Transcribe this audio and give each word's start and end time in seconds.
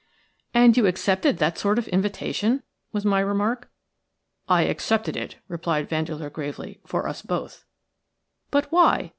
'""And 0.55 0.75
you 0.75 0.87
accepted 0.87 1.37
that 1.37 1.59
sort 1.59 1.77
of 1.77 1.87
invitation?" 1.89 2.63
was 2.91 3.05
my 3.05 3.19
remark. 3.19 3.69
"I 4.49 4.63
accepted 4.63 5.15
it," 5.15 5.35
replied 5.47 5.89
Vandeleur, 5.89 6.31
gravely, 6.31 6.79
"for 6.87 7.07
us 7.07 7.21
both." 7.21 7.65
"But 8.49 8.71
why? 8.71 9.09